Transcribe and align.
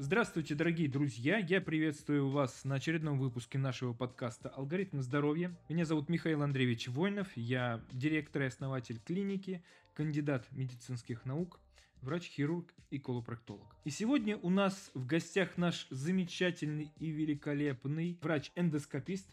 Здравствуйте, 0.00 0.54
дорогие 0.54 0.88
друзья! 0.88 1.38
Я 1.38 1.60
приветствую 1.60 2.28
вас 2.28 2.62
на 2.62 2.76
очередном 2.76 3.18
выпуске 3.18 3.58
нашего 3.58 3.92
подкаста 3.92 4.48
«Алгоритм 4.48 5.00
здоровья». 5.00 5.58
Меня 5.68 5.84
зовут 5.84 6.08
Михаил 6.08 6.44
Андреевич 6.44 6.86
Войнов, 6.86 7.26
я 7.36 7.84
директор 7.90 8.42
и 8.42 8.44
основатель 8.44 9.00
клиники, 9.00 9.60
кандидат 9.94 10.46
медицинских 10.52 11.24
наук, 11.24 11.58
врач-хирург 12.02 12.72
и 12.90 13.00
колопроктолог. 13.00 13.74
И 13.84 13.90
сегодня 13.90 14.36
у 14.36 14.50
нас 14.50 14.92
в 14.94 15.04
гостях 15.04 15.56
наш 15.56 15.88
замечательный 15.90 16.92
и 17.00 17.10
великолепный 17.10 18.20
врач-эндоскопист 18.22 19.26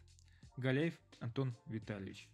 Галяев 0.58 0.96
Антон 1.20 1.56
Витальевич. 1.68 2.28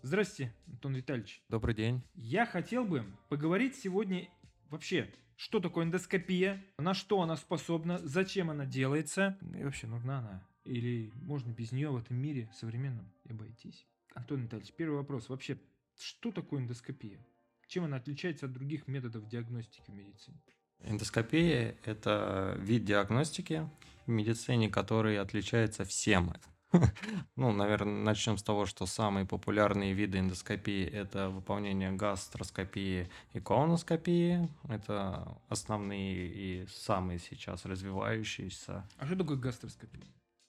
Здрасте, 0.00 0.54
Антон 0.68 0.94
Витальевич. 0.94 1.42
Добрый 1.50 1.74
день. 1.74 2.00
Я 2.14 2.46
хотел 2.46 2.86
бы 2.86 3.04
поговорить 3.28 3.76
сегодня 3.76 4.26
вообще 4.70 5.12
что 5.38 5.60
такое 5.60 5.84
эндоскопия, 5.84 6.64
на 6.78 6.94
что 6.94 7.22
она 7.22 7.36
способна, 7.36 7.98
зачем 7.98 8.50
она 8.50 8.66
делается 8.66 9.38
и 9.56 9.62
вообще 9.62 9.86
нужна 9.86 10.18
она. 10.18 10.46
Или 10.64 11.12
можно 11.14 11.52
без 11.52 11.70
нее 11.70 11.90
в 11.90 11.96
этом 11.96 12.16
мире 12.16 12.50
современном 12.52 13.10
обойтись. 13.28 13.86
Антон 14.14 14.42
Витальевич, 14.42 14.72
первый 14.72 14.96
вопрос. 14.96 15.28
Вообще, 15.28 15.56
что 15.96 16.32
такое 16.32 16.60
эндоскопия? 16.60 17.24
Чем 17.68 17.84
она 17.84 17.98
отличается 17.98 18.46
от 18.46 18.52
других 18.52 18.88
методов 18.88 19.28
диагностики 19.28 19.88
в 19.88 19.94
медицине? 19.94 20.40
Эндоскопия– 20.80 21.76
это 21.84 22.56
вид 22.58 22.84
диагностики 22.84 23.70
в 24.06 24.10
медицине, 24.10 24.68
который 24.68 25.18
отличается 25.18 25.84
всем 25.84 26.34
Ну, 27.36 27.52
наверное, 27.52 28.02
начнем 28.02 28.36
с 28.36 28.42
того, 28.42 28.66
что 28.66 28.86
самые 28.86 29.26
популярные 29.26 29.92
виды 29.92 30.18
эндоскопии– 30.18 30.84
это 30.92 31.28
выполнение 31.30 31.92
гастроскопии 31.92 33.08
и 33.32 33.40
колоноскопии. 33.40 34.48
Это 34.68 35.38
основные 35.48 36.26
и 36.26 36.66
самые 36.68 37.18
сейчас 37.18 37.64
развивающиеся. 37.64 38.88
А 38.98 39.06
что 39.06 39.16
такое 39.16 39.36
гастроскопия? 39.36 40.02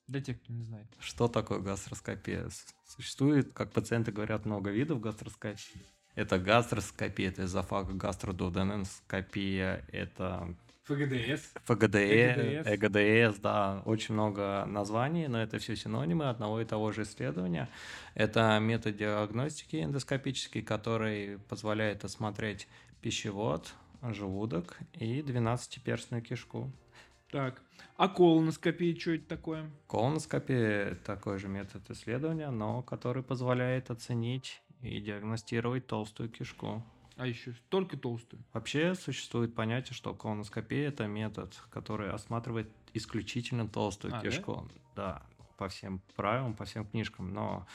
Для 0.08 0.22
тех, 0.22 0.41
кто 0.41 0.52
не 0.54 0.63
знает. 0.63 0.88
Что 1.00 1.27
такое 1.27 1.60
гастроскопия? 1.60 2.49
Существует, 2.88 3.54
как 3.54 3.71
пациенты 3.71 4.12
говорят, 4.12 4.46
много 4.46 4.71
видов 4.71 4.99
гастроскопии. 4.99 5.86
Это 6.15 6.40
гастроскопия, 6.40 7.30
это 7.30 7.46
эзофаг, 7.46 7.96
гастродуоденоскопия, 7.96 9.86
это 9.91 10.55
ФГДС. 10.90 11.54
ФГДС, 11.65 12.65
ЭГДС, 12.65 13.40
да, 13.40 13.84
очень 13.85 14.15
много 14.15 14.65
названий, 14.65 15.27
но 15.27 15.41
это 15.41 15.59
все 15.59 15.76
синонимы 15.76 16.29
одного 16.29 16.62
и 16.62 16.65
того 16.65 16.91
же 16.91 17.04
исследования. 17.04 17.70
Это 18.15 18.57
метод 18.59 18.98
диагностики 18.98 19.84
эндоскопический, 19.84 20.63
который 20.63 21.37
позволяет 21.48 22.04
осмотреть 22.04 22.68
пищевод, 23.01 23.73
желудок 24.01 24.79
и 24.93 25.21
12-перстную 25.21 26.21
кишку. 26.21 26.71
Так, 27.31 27.62
а 27.96 28.09
колоноскопия 28.09 28.96
что 28.98 29.12
это 29.12 29.27
такое? 29.27 29.70
Колоноскопия– 29.87 30.96
такой 31.05 31.37
же 31.37 31.48
метод 31.48 31.87
исследования, 31.91 32.49
но 32.49 32.81
который 32.81 33.21
позволяет 33.21 33.91
оценить 33.91 34.63
и 34.81 34.99
диагностировать 34.99 35.85
толстую 35.85 36.29
кишку. 36.29 36.84
А 37.20 37.27
еще 37.27 37.53
только 37.67 37.98
толстую. 37.98 38.41
Вообще 38.53 38.95
существует 38.95 39.53
понятие, 39.53 39.93
что 39.93 40.13
колоноскопия 40.13 40.87
это 40.87 41.05
метод, 41.05 41.53
который 41.70 42.12
осматривает 42.12 42.71
исключительно 42.93 43.67
толстую 43.67 44.15
а, 44.15 44.21
кишку. 44.21 44.70
Да? 44.95 45.20
да, 45.20 45.45
по 45.57 45.67
всем 45.67 46.01
правилам, 46.15 46.53
по 46.53 46.63
всем 46.63 46.85
книжкам. 46.85 47.34
Но 47.34 47.67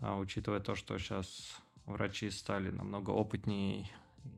а, 0.00 0.18
учитывая 0.18 0.60
то, 0.60 0.74
что 0.74 0.98
сейчас 0.98 1.56
врачи 1.86 2.28
стали 2.28 2.68
намного 2.70 3.08
опытнее 3.08 3.88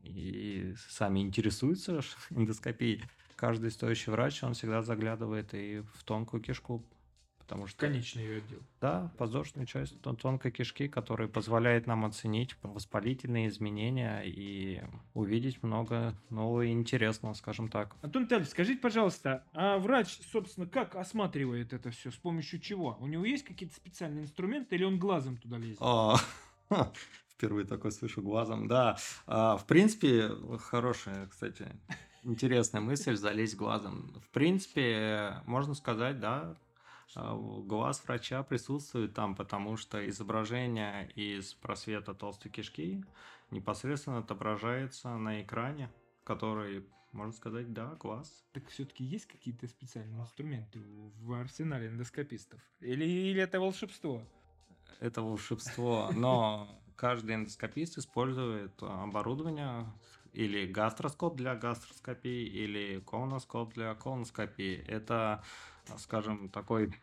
и 0.03 0.73
сами 0.89 1.19
интересуются 1.19 1.99
эндоскопией, 2.29 3.03
каждый 3.35 3.69
стоящий 3.69 4.11
врач, 4.11 4.43
он 4.43 4.53
всегда 4.53 4.81
заглядывает 4.81 5.53
и 5.53 5.83
в 5.93 6.05
тонкую 6.05 6.41
кишку, 6.41 6.85
Потому 7.43 7.67
что... 7.67 7.77
Конечный 7.79 8.23
ее 8.23 8.37
отдел. 8.37 8.59
Да, 8.79 9.11
подвздошную 9.17 9.67
часть 9.67 10.01
тонкой 10.01 10.51
кишки, 10.51 10.87
которая 10.87 11.27
позволяет 11.27 11.87
нам 11.87 12.05
оценить 12.05 12.55
воспалительные 12.63 13.49
изменения 13.49 14.21
и 14.25 14.81
увидеть 15.13 15.61
много 15.61 16.15
нового 16.29 16.61
и 16.61 16.71
интересного, 16.71 17.33
скажем 17.33 17.67
так. 17.67 17.95
Антон 18.01 18.23
Витальевич, 18.23 18.49
скажите, 18.49 18.79
пожалуйста, 18.79 19.43
а 19.53 19.77
врач, 19.77 20.19
собственно, 20.31 20.67
как 20.67 20.95
осматривает 20.95 21.73
это 21.73 21.91
все? 21.91 22.11
С 22.11 22.15
помощью 22.15 22.59
чего? 22.59 22.97
У 22.99 23.07
него 23.07 23.25
есть 23.25 23.43
какие-то 23.43 23.75
специальные 23.75 24.23
инструменты 24.23 24.75
или 24.75 24.85
он 24.85 24.97
глазом 24.97 25.37
туда 25.37 25.57
лезет? 25.57 25.77
А, 25.81 26.15
впервые 27.29 27.65
такой 27.65 27.91
слышу 27.91 28.21
глазом. 28.21 28.67
Да, 28.67 28.97
а, 29.27 29.57
в 29.57 29.65
принципе, 29.67 30.31
хорошая, 30.59 31.27
кстати, 31.27 31.67
интересная 32.23 32.81
мысль 32.81 33.15
залезть 33.15 33.55
глазом. 33.55 34.13
В 34.25 34.29
принципе, 34.29 35.41
можно 35.45 35.73
сказать, 35.73 36.19
да, 36.19 36.55
глаз 37.15 38.03
врача 38.05 38.43
присутствует 38.43 39.13
там, 39.13 39.35
потому 39.35 39.77
что 39.77 40.07
изображение 40.09 41.11
из 41.11 41.53
просвета 41.53 42.13
толстой 42.13 42.51
кишки 42.51 43.03
непосредственно 43.51 44.19
отображается 44.19 45.15
на 45.17 45.41
экране, 45.41 45.91
который, 46.23 46.85
можно 47.11 47.33
сказать, 47.33 47.71
да, 47.73 47.95
глаз. 47.95 48.43
Так 48.51 48.67
все-таки 48.69 49.03
есть 49.03 49.27
какие-то 49.27 49.67
специальные 49.67 50.21
инструменты 50.21 50.79
в 51.19 51.33
арсенале 51.33 51.87
эндоскопистов? 51.87 52.59
Или, 52.79 53.05
или 53.05 53.41
это 53.41 53.59
волшебство? 53.59 54.21
Это 54.99 55.21
волшебство, 55.21 56.09
но 56.15 56.67
каждый 56.95 57.35
эндоскопист 57.35 57.97
использует 57.97 58.81
оборудование 58.81 59.85
или 60.33 60.65
гастроскоп 60.65 61.35
для 61.35 61.55
гастроскопии, 61.55 62.45
или 62.45 62.99
колоноскоп 62.99 63.73
для 63.73 63.95
колоноскопии. 63.95 64.83
Это, 64.87 65.43
скажем, 65.97 66.49
такой 66.49 66.93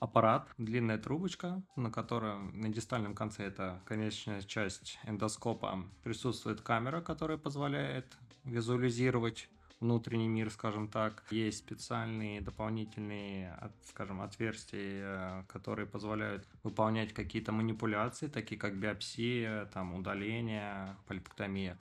аппарат, 0.00 0.48
длинная 0.58 0.98
трубочка, 0.98 1.62
на 1.76 1.90
которой 1.90 2.38
на 2.52 2.68
дистальном 2.68 3.14
конце 3.14 3.44
это 3.44 3.82
конечная 3.84 4.42
часть 4.42 4.98
эндоскопа 5.04 5.84
присутствует 6.04 6.60
камера, 6.60 7.00
которая 7.00 7.36
позволяет 7.36 8.16
визуализировать 8.44 9.48
внутренний 9.80 10.28
мир, 10.28 10.50
скажем 10.50 10.88
так. 10.88 11.24
Есть 11.30 11.58
специальные 11.58 12.40
дополнительные, 12.40 13.56
скажем, 13.88 14.20
отверстия, 14.22 15.44
которые 15.48 15.86
позволяют 15.86 16.46
выполнять 16.62 17.12
какие-то 17.12 17.52
манипуляции, 17.52 18.28
такие 18.28 18.58
как 18.60 18.76
биопсия, 18.76 19.66
там, 19.66 19.94
удаление, 19.94 20.96
полипектомия 21.06 21.78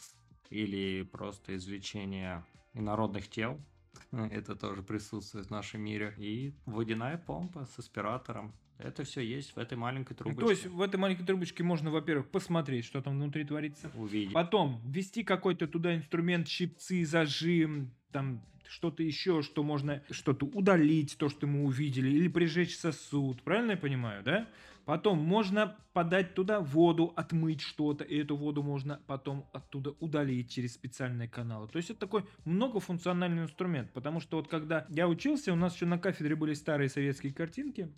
или 0.50 1.03
просто 1.03 1.56
извлечение 1.56 2.44
инородных 2.74 3.30
тел. 3.30 3.59
Это 4.12 4.56
тоже 4.56 4.84
присутствует 4.84 5.47
в 5.47 5.52
нашем 5.52 5.81
мире. 5.81 6.13
И 6.18 6.53
водяная 6.66 7.18
помпа 7.18 7.66
с 7.66 7.80
аспиратором. 7.80 8.53
Это 8.78 9.03
все 9.03 9.22
есть 9.22 9.56
в 9.56 9.58
этой 9.58 9.75
маленькой 9.75 10.13
трубочке. 10.13 10.41
То 10.41 10.52
есть 10.52 10.66
в 10.68 10.81
этой 10.81 10.97
маленькой 10.97 11.25
трубочке 11.25 11.63
можно, 11.63 11.90
во-первых, 11.90 12.30
посмотреть, 12.30 12.85
что 12.85 13.02
там 13.02 13.16
внутри 13.16 13.44
творится. 13.44 13.91
Увидеть. 13.96 14.34
Потом 14.34 14.80
ввести 14.85 15.24
какой-то 15.24 15.68
туда 15.68 15.96
инструмент, 15.96 16.47
щипцы, 16.47 17.03
зажим, 17.03 17.91
там 18.12 18.44
что-то 18.69 19.03
еще, 19.03 19.41
что 19.41 19.63
можно 19.63 20.03
что-то 20.12 20.45
удалить, 20.45 21.18
то, 21.18 21.29
что 21.29 21.47
мы 21.47 21.63
увидели, 21.63 22.09
или 22.09 22.28
прижечь 22.28 22.78
сосуд. 22.78 23.41
Правильно 23.44 23.72
я 23.72 23.78
понимаю, 23.78 24.23
да? 24.23 24.47
Потом 24.85 25.19
можно 25.19 25.75
подать 25.91 26.34
туда 26.34 26.62
воду, 26.62 27.12
отмыть 27.17 27.59
что-то, 27.59 28.06
и 28.06 28.17
эту 28.19 28.38
воду 28.38 28.63
можно 28.63 29.01
потом 29.06 29.46
оттуда 29.51 29.91
удалить 30.00 30.50
через 30.50 30.75
специальные 30.75 31.28
каналы. 31.28 31.67
То 31.67 31.75
есть 31.75 31.90
это 31.90 32.00
такой 32.00 32.23
многофункциональный 32.46 33.44
инструмент, 33.44 33.91
потому 33.91 34.22
что 34.22 34.38
вот 34.38 34.47
когда 34.47 34.85
я 34.88 35.09
учился, 35.09 35.51
у 35.51 35.57
нас 35.57 35.75
еще 35.75 35.85
на 35.88 36.00
кафедре 36.00 36.38
были 36.38 36.53
старые 36.53 36.88
советские 36.88 37.34
картинки, 37.34 37.91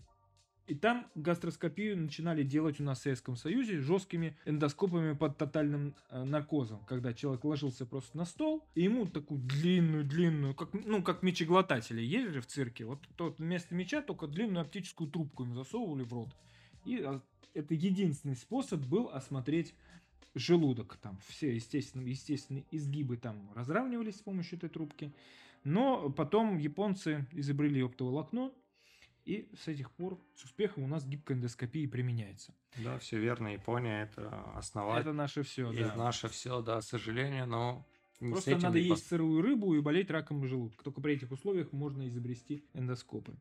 и 0.70 0.76
там 0.76 1.08
гастроскопию 1.16 1.98
начинали 1.98 2.44
делать 2.44 2.80
у 2.80 2.84
нас 2.84 3.00
в 3.00 3.02
Советском 3.02 3.36
Союзе 3.36 3.80
жесткими 3.80 4.38
эндоскопами 4.46 5.14
под 5.14 5.36
тотальным 5.36 5.96
э, 6.12 6.24
наркозом, 6.24 6.86
когда 6.86 7.12
человек 7.12 7.44
ложился 7.44 7.88
просто 7.88 8.16
на 8.16 8.26
стол, 8.26 8.64
и 8.76 8.84
ему 8.84 9.08
такую 9.08 9.40
длинную-длинную, 9.42 10.54
как, 10.54 10.74
ну, 10.74 11.02
как 11.02 11.24
мечеглотатели 11.24 12.30
же 12.32 12.42
в 12.42 12.46
цирке, 12.46 12.86
вот 12.86 13.00
тот 13.16 13.40
вместо 13.40 13.74
меча 13.74 14.04
только 14.04 14.28
длинную 14.28 14.62
оптическую 14.62 15.10
трубку 15.10 15.44
им 15.44 15.56
засовывали 15.56 16.04
в 16.04 16.14
рот. 16.14 16.30
И 16.86 17.02
а, 17.02 17.20
это 17.56 17.74
единственный 17.74 18.36
способ 18.36 18.82
был 18.82 19.10
осмотреть 19.10 19.74
желудок. 20.36 20.98
Там 21.02 21.18
все, 21.28 21.56
естественно, 21.56 22.04
естественно, 22.04 22.64
изгибы 22.70 23.18
там 23.18 23.52
разравнивались 23.56 24.18
с 24.18 24.22
помощью 24.22 24.60
этой 24.60 24.70
трубки. 24.70 25.12
Но 25.64 26.12
потом 26.12 26.60
японцы 26.60 27.26
изобрели 27.32 27.82
оптоволокно, 27.82 28.52
и 29.30 29.48
с 29.56 29.68
этих 29.68 29.92
пор 29.92 30.20
с 30.36 30.44
успехом 30.44 30.84
у 30.84 30.88
нас 30.88 31.06
гибкая 31.06 31.38
эндоскопия 31.38 31.88
применяется. 31.88 32.52
Да, 32.78 32.98
все 32.98 33.20
верно. 33.20 33.50
Япония 33.50 34.04
это 34.04 34.44
основатель. 34.56 35.02
Это 35.02 35.14
наше 35.14 35.44
все, 35.44 35.72
да. 35.72 35.96
наше 35.96 36.30
все, 36.30 36.64
да, 36.64 36.80
к 36.80 36.84
сожалению, 36.84 37.46
но 37.46 37.86
не 38.20 38.32
Просто 38.32 38.58
надо 38.58 38.80
есть 38.80 39.08
сырую 39.08 39.44
рыбу 39.44 39.76
и 39.76 39.82
болеть 39.82 40.10
раком 40.10 40.44
желудка. 40.48 40.84
Только 40.84 41.00
при 41.00 41.14
этих 41.14 41.30
условиях 41.32 41.72
можно 41.72 42.08
изобрести 42.08 42.66
эндоскопы. 42.74 43.36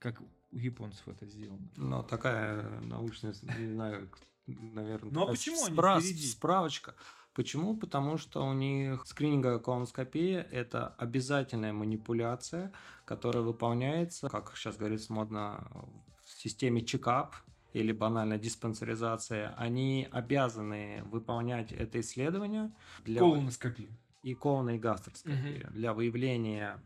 Как 0.00 0.20
у 0.20 0.58
японцев 0.58 1.06
это 1.06 1.26
сделано. 1.26 1.68
Ну, 1.76 2.02
такая 2.02 2.80
научная, 2.80 3.32
не 3.58 3.72
знаю, 3.72 4.10
наверное, 4.46 5.12
ну, 5.12 5.22
а 5.22 5.26
почему 5.28 5.64
спра- 5.68 6.00
справочка. 6.00 6.96
Почему? 7.38 7.76
Потому 7.76 8.18
что 8.18 8.44
у 8.44 8.52
них 8.52 9.06
скрининговая 9.06 9.60
колоноскопия– 9.60 10.42
это 10.50 10.88
обязательная 10.98 11.72
манипуляция, 11.72 12.72
которая 13.04 13.44
выполняется, 13.44 14.28
как 14.28 14.56
сейчас 14.56 14.76
говорится 14.76 15.12
модно, 15.12 15.70
в 16.24 16.30
системе 16.42 16.84
чекап 16.84 17.36
или 17.74 17.92
банально 17.92 18.38
диспансеризация. 18.38 19.54
Они 19.56 20.08
обязаны 20.10 21.04
выполнять 21.04 21.70
это 21.70 22.00
исследование 22.00 22.72
для... 23.04 23.20
Колоноскопию. 23.20 23.96
И 24.24 24.34
колоно- 24.34 24.74
и 24.74 24.78
гастроскопию. 24.80 25.68
Угу. 25.68 25.74
Для 25.74 25.94
выявления 25.94 26.82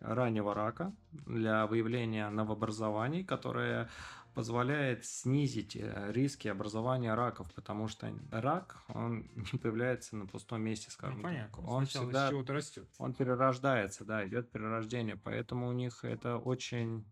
раннего 0.00 0.54
рака, 0.54 0.94
для 1.12 1.66
выявления 1.66 2.28
новообразований, 2.30 3.24
которые 3.24 3.88
позволяет 4.36 5.06
снизить 5.06 5.76
э, 5.76 6.12
риски 6.12 6.48
образования 6.48 7.14
раков, 7.14 7.50
потому 7.54 7.88
что 7.88 8.12
рак, 8.30 8.76
он 8.88 9.30
не 9.52 9.58
появляется 9.58 10.14
на 10.14 10.26
пустом 10.26 10.60
месте, 10.60 10.90
скажем 10.90 11.18
ну, 11.18 11.22
понятно. 11.22 11.56
так. 11.56 11.66
Он 11.66 11.86
всегда 11.86 12.28
чего-то 12.28 12.52
растет. 12.52 12.86
Он 12.98 13.14
перерождается, 13.14 14.04
да, 14.04 14.26
идет 14.28 14.50
перерождение, 14.50 15.16
поэтому 15.16 15.68
у 15.68 15.72
них 15.72 16.04
это 16.04 16.36
очень, 16.36 17.10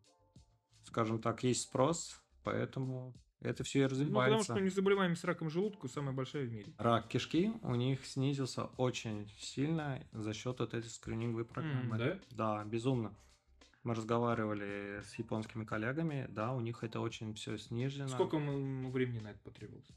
скажем 0.84 1.18
так, 1.18 1.42
есть 1.44 1.62
спрос, 1.62 2.20
поэтому 2.42 3.14
это 3.44 3.64
все 3.64 3.82
и 3.82 3.86
развивается. 3.86 4.12
Ну, 4.12 4.38
потому 4.38 4.42
что 4.42 4.54
у 4.54 4.64
них 4.64 4.74
заболеваемость 4.74 5.20
с 5.20 5.24
раком 5.24 5.50
желудка 5.50 5.88
самая 5.88 6.14
большая 6.14 6.46
в 6.46 6.52
мире. 6.52 6.72
Рак 6.78 7.08
кишки 7.08 7.52
у 7.62 7.74
них 7.74 8.04
снизился 8.06 8.64
очень 8.76 9.30
сильно 9.38 10.02
за 10.12 10.32
счет 10.32 10.58
вот 10.58 10.74
этой 10.74 10.88
скрининговой 10.88 11.44
программы. 11.44 11.96
Mm, 11.96 11.98
да? 11.98 12.18
Да, 12.30 12.64
безумно. 12.64 13.14
Мы 13.82 13.94
разговаривали 13.94 15.02
с 15.04 15.14
японскими 15.18 15.64
коллегами, 15.64 16.26
да, 16.30 16.52
у 16.52 16.60
них 16.60 16.82
это 16.82 17.00
очень 17.00 17.34
все 17.34 17.58
снижено. 17.58 18.08
Сколько 18.08 18.36
времени 18.36 19.18
на 19.18 19.28
это 19.28 19.40
потребовалось? 19.40 19.88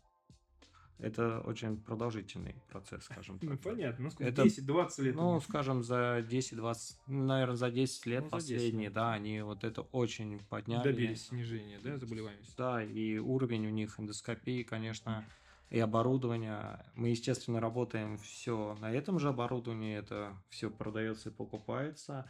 Это 0.99 1.41
очень 1.41 1.77
продолжительный 1.77 2.55
процесс, 2.69 3.03
скажем 3.03 3.37
ну, 3.41 3.49
так. 3.49 3.65
Ну, 3.65 3.71
понятно. 3.71 4.05
Ну, 4.05 4.11
сколько, 4.11 4.41
10-20 4.41 5.01
лет? 5.03 5.15
Ну, 5.15 5.39
скажем, 5.41 5.83
за 5.83 6.19
10-20, 6.19 6.77
наверное, 7.07 7.55
за 7.55 7.69
10 7.69 8.05
лет 8.07 8.23
ну, 8.23 8.29
последние, 8.29 8.89
10. 8.89 8.93
да, 8.93 9.13
они 9.13 9.41
вот 9.41 9.63
это 9.63 9.81
очень 9.81 10.39
подняли. 10.49 10.83
Добились 10.83 11.27
снижения, 11.27 11.79
да, 11.83 11.97
заболеваемости? 11.97 12.53
Да, 12.57 12.83
и 12.83 13.17
уровень 13.17 13.67
у 13.67 13.69
них 13.69 13.99
эндоскопии, 13.99 14.63
конечно, 14.63 15.23
и 15.69 15.79
оборудование. 15.79 16.83
Мы, 16.95 17.09
естественно, 17.09 17.59
работаем 17.59 18.17
все 18.17 18.75
на 18.79 18.91
этом 18.91 19.19
же 19.19 19.29
оборудовании, 19.29 19.95
это 19.95 20.33
все 20.49 20.71
продается 20.71 21.29
и 21.29 21.31
покупается. 21.31 22.29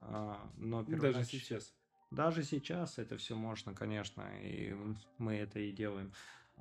А, 0.00 0.50
но 0.56 0.84
первонач... 0.84 1.14
Даже 1.14 1.24
сейчас. 1.24 1.74
Даже 2.10 2.42
сейчас 2.42 2.98
это 2.98 3.18
все 3.18 3.36
можно, 3.36 3.74
конечно, 3.74 4.24
и 4.40 4.74
мы 5.18 5.34
это 5.34 5.60
и 5.60 5.72
делаем. 5.72 6.12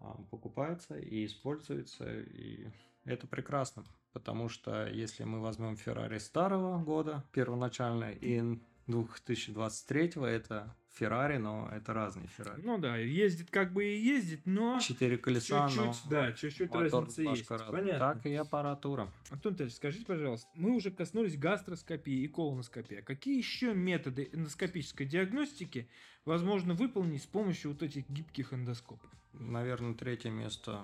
А, 0.01 0.17
покупается 0.29 0.97
и 0.97 1.25
используется, 1.25 2.05
и 2.21 2.67
это 3.05 3.27
прекрасно. 3.27 3.83
Потому 4.13 4.49
что 4.49 4.87
если 4.87 5.23
мы 5.23 5.41
возьмем 5.41 5.77
Феррари 5.77 6.17
старого 6.17 6.79
года, 6.83 7.23
первоначально, 7.31 8.11
и 8.11 8.59
2023 8.87 10.13
это 10.23 10.75
Феррари, 10.97 11.37
но 11.37 11.69
это 11.71 11.93
разные 11.93 12.27
Феррари. 12.27 12.61
Ну 12.63 12.77
да, 12.77 12.97
ездит 12.97 13.51
как 13.51 13.71
бы 13.71 13.85
и 13.85 13.99
ездит, 13.99 14.41
но... 14.45 14.79
Четыре 14.79 15.17
колеса, 15.17 15.67
чуть-чуть, 15.67 15.85
но... 15.85 16.09
Да, 16.09 16.33
чуть-чуть 16.33 16.71
разница 16.73 17.21
есть. 17.21 17.49
Раз. 17.49 17.61
Понятно. 17.69 17.99
Так 17.99 18.25
и 18.25 18.33
аппаратура. 18.33 19.11
Антон 19.29 19.53
Витальевич, 19.53 19.75
скажите, 19.75 20.05
пожалуйста, 20.05 20.47
мы 20.55 20.75
уже 20.75 20.89
коснулись 20.89 21.37
гастроскопии 21.37 22.23
и 22.23 22.27
колоноскопии. 22.27 23.01
Какие 23.01 23.37
еще 23.37 23.73
методы 23.73 24.29
эндоскопической 24.31 25.05
диагностики 25.05 25.87
возможно 26.25 26.73
выполнить 26.73 27.23
с 27.23 27.27
помощью 27.27 27.71
вот 27.71 27.83
этих 27.83 28.09
гибких 28.09 28.53
эндоскопов? 28.53 29.09
Наверное, 29.33 29.93
третье 29.93 30.31
место 30.31 30.81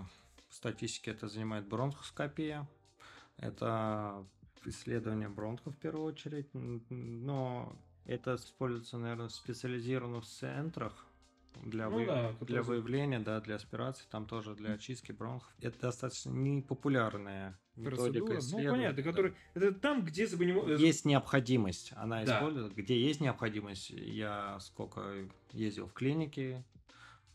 в 0.50 0.56
статистике 0.56 1.12
это 1.12 1.28
занимает 1.28 1.68
бронхоскопия. 1.68 2.68
Это 3.38 4.24
исследование 4.66 5.28
бронхов 5.28 5.76
в 5.76 5.78
первую 5.78 6.06
очередь, 6.06 6.48
но 6.54 7.76
это 8.06 8.36
используется, 8.36 8.98
наверное, 8.98 9.28
в 9.28 9.32
специализированных 9.32 10.26
центрах 10.26 11.06
для, 11.62 11.90
ну, 11.90 11.98
вы... 11.98 12.06
да, 12.06 12.34
для 12.42 12.64
выявления, 12.64 13.20
да, 13.20 13.40
для 13.40 13.56
аспирации, 13.56 14.06
там 14.10 14.26
тоже 14.26 14.56
для 14.56 14.74
очистки 14.74 15.12
бронхов. 15.12 15.50
Это 15.62 15.80
достаточно 15.80 16.32
непопулярная 16.32 17.60
методика 17.76 18.40
Ну, 18.52 18.70
понятно, 18.70 19.04
который... 19.04 19.34
это 19.54 19.72
там, 19.74 20.04
где 20.04 20.24
Есть 20.24 21.06
необходимость, 21.06 21.94
она 21.96 22.24
да. 22.24 22.38
используется. 22.38 22.76
Где 22.76 23.00
есть 23.00 23.22
необходимость, 23.22 23.90
я 23.92 24.60
сколько 24.60 25.30
ездил 25.52 25.88
в 25.88 25.94
клинике, 25.94 26.64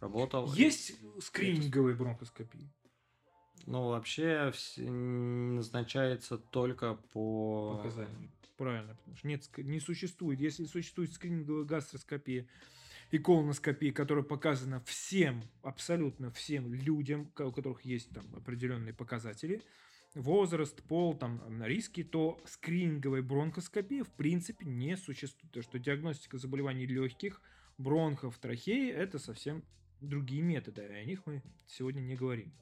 работал. 0.00 0.52
Есть 0.54 0.98
скрининговые 1.20 1.96
бронхоскопии? 1.96 2.70
Ну, 3.66 3.88
вообще 3.88 4.52
назначается 4.76 6.38
только 6.38 6.94
по 7.12 7.76
показаниям. 7.76 8.32
Правильно, 8.58 8.96
потому 8.96 9.16
что 9.16 9.28
нет, 9.28 9.48
не 9.56 9.78
существует. 9.78 10.40
Если 10.40 10.64
существует 10.64 11.12
скрининговая 11.12 11.64
гастроскопия 11.64 12.48
и 13.12 13.18
колоноскопия, 13.18 13.92
которая 13.92 14.24
показана 14.24 14.80
всем, 14.80 15.44
абсолютно 15.62 16.32
всем 16.32 16.74
людям, 16.74 17.30
у 17.38 17.52
которых 17.52 17.82
есть 17.82 18.10
там 18.10 18.26
определенные 18.34 18.92
показатели, 18.92 19.62
возраст, 20.14 20.82
пол, 20.82 21.16
там, 21.16 21.40
риски, 21.62 22.02
то 22.02 22.42
скрининговая 22.46 23.22
бронхоскопия 23.22 24.02
в 24.02 24.10
принципе 24.10 24.66
не 24.66 24.96
существует. 24.96 25.52
То, 25.52 25.62
что 25.62 25.78
диагностика 25.78 26.36
заболеваний 26.36 26.86
легких, 26.86 27.40
бронхов, 27.78 28.38
трахеи– 28.38 28.90
это 28.92 29.20
совсем 29.20 29.62
другие 30.00 30.42
методы, 30.42 30.82
и 30.82 30.94
о 30.94 31.04
них 31.04 31.24
мы 31.26 31.44
сегодня 31.68 32.00
не 32.00 32.16
говорим. 32.16 32.52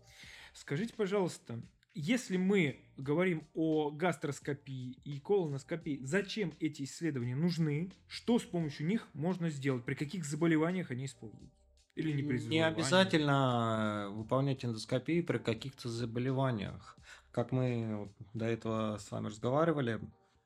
Скажите, 0.53 0.93
пожалуйста, 0.93 1.63
если 1.97 2.37
мы 2.37 2.77
говорим 2.99 3.47
о 3.55 3.91
гастроскопии 3.91 4.99
и 5.05 5.19
колоноскопии, 5.19 6.01
зачем 6.03 6.53
эти 6.61 6.83
исследования 6.83 7.35
нужны? 7.35 7.91
Что 8.07 8.39
с 8.39 8.45
помощью 8.45 8.87
них 8.87 9.09
можно 9.15 9.49
сделать? 9.49 9.85
При 9.85 9.95
каких 9.95 10.27
заболеваниях 10.27 10.91
они 10.91 11.07
используются? 11.07 11.57
Или 11.95 12.13
не 12.13 12.23
при 12.23 12.39
Не 12.39 12.67
обязательно 12.67 14.09
выполнять 14.13 14.63
эндоскопию 14.63 15.25
при 15.25 15.39
каких-то 15.39 15.89
заболеваниях. 15.89 16.99
Как 17.33 17.51
мы 17.51 18.13
до 18.35 18.45
этого 18.45 18.99
с 18.99 19.11
вами 19.11 19.29
разговаривали, 19.29 19.99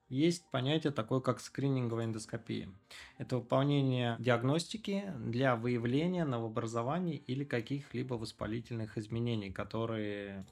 есть 0.08 0.49
понятие 0.52 0.93
такое, 0.93 1.20
как 1.20 1.41
скрининговая 1.41 2.05
эндоскопия. 2.05 2.69
Это 3.19 3.38
выполнение 3.38 4.17
диагностики 4.20 5.12
для 5.19 5.56
выявления 5.56 6.25
новообразований 6.25 7.17
или 7.17 7.43
каких-либо 7.43 8.14
воспалительных 8.14 8.99
изменений, 8.99 9.50
которые 9.50 10.47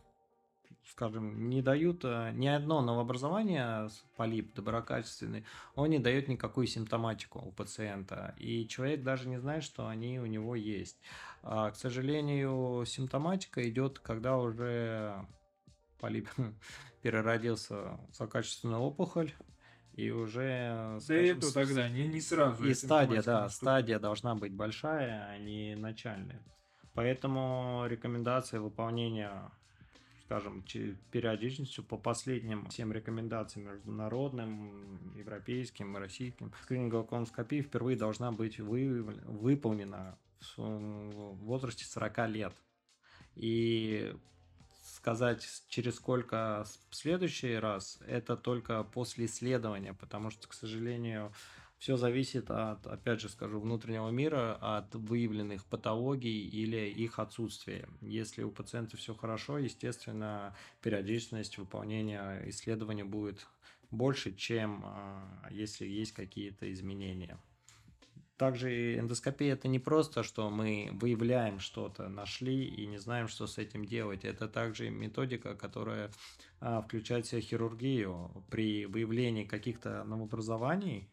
скажем, 0.91 1.49
не 1.49 1.63
дают 1.63 2.05
э, 2.05 2.33
ни 2.35 2.47
одно 2.47 2.81
новообразование, 2.81 3.89
полип 4.17 4.55
доброкачественный, 4.55 5.45
он 5.75 5.91
не 5.91 5.99
дает 5.99 6.29
никакую 6.29 6.67
симптоматику 6.67 7.41
у 7.41 7.53
пациента. 7.53 8.35
И 8.39 8.67
человек 8.67 9.03
даже 9.03 9.29
не 9.29 9.39
знает, 9.39 9.65
что 9.65 9.87
они 9.89 10.19
у 10.19 10.27
него 10.27 10.55
есть. 10.55 10.99
А, 11.43 11.71
к 11.71 11.77
сожалению, 11.77 12.85
симптоматика 12.87 13.69
идет, 13.69 13.99
когда 13.99 14.39
уже 14.39 15.27
полип 16.01 16.29
переродился 17.03 17.99
в 18.11 18.15
злокачественную 18.15 18.81
опухоль, 18.81 19.33
и 19.95 20.11
уже... 20.11 21.01
Да 21.09 21.15
это 21.15 21.53
тогда 21.53 21.89
не, 21.89 22.07
не 22.07 22.21
сразу. 22.21 22.65
И 22.65 22.73
стадия, 22.73 23.23
да, 23.23 23.49
стадия 23.49 23.99
должна 23.99 24.35
быть 24.37 24.55
большая, 24.55 25.29
а 25.29 25.39
не 25.39 25.75
начальная. 25.75 26.41
Поэтому 26.95 27.85
рекомендация 27.89 28.61
выполнения 28.61 29.51
скажем, 30.29 30.63
периодичностью 31.11 31.83
по 31.83 31.97
последним 31.97 32.67
всем 32.69 32.93
рекомендациям 32.93 33.69
международным, 33.69 35.15
европейским, 35.17 35.97
российским. 35.97 36.53
Скрининговая 36.65 37.07
колоноскопия 37.07 37.63
впервые 37.63 37.97
должна 37.97 38.31
быть 38.31 38.61
вы, 38.61 39.03
выполнена 39.25 40.19
в 40.59 41.35
возрасте 41.47 41.87
40 41.87 42.29
лет. 42.29 42.55
И 43.37 44.15
сказать, 44.85 45.49
через 45.69 45.95
сколько 45.95 46.67
в 46.91 46.95
следующий 46.95 47.55
раз, 47.55 47.99
это 48.07 48.37
только 48.37 48.85
после 48.85 49.25
исследования, 49.25 49.95
потому 49.95 50.29
что, 50.29 50.47
к 50.47 50.53
сожалению, 50.53 51.33
все 51.79 51.97
зависит 51.97 52.51
от, 52.51 52.87
опять 52.87 53.21
же 53.21 53.29
скажу, 53.29 53.61
внутреннего 53.61 54.11
мира, 54.11 54.59
от 54.61 54.95
выявленных 54.95 55.65
патологий 55.65 56.47
или 56.49 56.89
их 56.91 57.19
отсутствия. 57.21 57.89
Если 58.01 58.43
у 58.43 58.51
пациента 58.51 58.97
все 58.97 59.15
хорошо, 59.15 59.59
естественно, 59.59 60.55
периодичность 60.83 61.57
выполнения 61.57 62.43
исследования 62.47 63.05
будет 63.05 63.47
больше, 63.91 64.35
чем 64.35 64.83
а, 64.85 65.49
если 65.51 65.87
есть 65.87 66.13
какие-то 66.13 66.71
изменения. 66.73 67.39
Также 68.37 68.99
эндоскопия 68.99 69.55
это 69.55 69.67
не 69.67 69.81
просто, 69.81 70.23
что 70.23 70.49
мы 70.49 70.91
выявляем 70.93 71.59
что-то, 71.59 72.09
нашли 72.09 72.67
и 72.67 72.87
не 72.87 72.99
знаем, 72.99 73.27
что 73.27 73.49
с 73.49 73.59
этим 73.59 73.85
делать. 73.85 74.25
Это 74.25 74.49
также 74.49 74.91
методика, 74.91 75.57
которая 75.57 76.13
а, 76.61 76.83
включает 76.83 77.27
в 77.27 77.31
себя 77.31 77.41
хирургию. 77.41 78.45
При 78.51 78.87
выявлении 78.87 79.45
каких-то 79.45 80.05
новообразований 80.05 81.09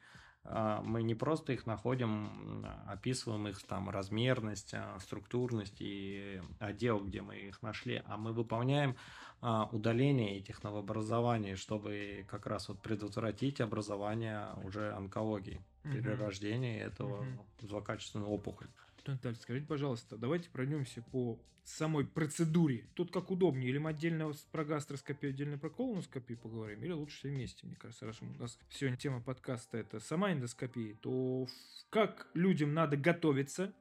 мы 0.48 1.02
не 1.02 1.16
просто 1.16 1.54
их 1.54 1.66
находим, 1.66 2.66
описываем 2.88 3.48
их 3.48 3.62
там 3.64 3.90
размерность, 3.90 4.74
а, 4.75 5.00
структурность 5.00 5.78
и 5.80 6.40
отдел, 6.60 7.00
где 7.00 7.22
мы 7.22 7.36
их 7.36 7.62
нашли, 7.64 8.04
а 8.06 8.18
мы 8.18 8.32
выполняем 8.32 8.96
а, 9.42 9.68
удаление 9.72 10.38
этих 10.38 10.64
новообразований, 10.64 11.56
чтобы 11.56 12.25
как 12.30 12.46
раз 12.46 12.70
вот 12.70 12.80
предотвратить 12.82 13.60
образование 13.60 14.48
уже 14.64 14.94
онкологии, 14.94 15.62
угу. 15.84 15.94
перерождение 15.94 16.80
этого 16.80 17.22
угу. 17.22 17.68
злокачественной 17.68 18.28
опухоли. 18.28 18.70
Наталья, 19.12 19.36
скажите, 19.36 19.68
пожалуйста, 19.68 20.18
давайте 20.18 20.50
пройдемся 20.50 21.02
по 21.02 21.40
самой 21.64 22.06
процедуре. 22.06 22.86
Тут 22.94 23.12
как 23.12 23.32
удобнее, 23.32 23.70
или 23.70 23.78
мы 23.78 23.90
отдельно 23.90 24.32
про 24.52 24.64
гастроскопию, 24.64 25.32
отдельно 25.32 25.58
про 25.58 25.70
колоноскопию 25.70 26.38
поговорим, 26.38 26.84
или 26.84 26.92
лучше 26.92 27.18
все 27.18 27.30
вместе, 27.30 27.66
мне 27.66 27.76
кажется, 27.76 28.06
раз 28.06 28.22
у 28.22 28.26
нас 28.26 28.60
сегодня 28.70 28.98
тема 28.98 29.22
подкаста 29.22 29.78
это 29.78 30.00
сама 30.00 30.32
эндоскопия, 30.32 30.96
то 31.02 31.48
как 31.90 32.30
людям 32.34 32.74
надо 32.74 32.98
готовиться 32.98 33.74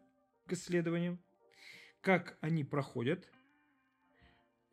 к 0.47 0.53
исследованиям, 0.53 1.19
как 2.01 2.39
они 2.41 2.65
проходят, 2.65 3.29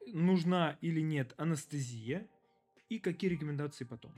нужна 0.08 0.78
или 0.82 1.02
нет 1.02 1.34
анестезия 1.38 2.28
и 2.90 3.00
какие 3.00 3.30
рекомендации 3.30 3.84
потом. 3.84 4.14